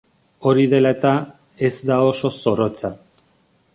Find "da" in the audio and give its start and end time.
1.91-1.99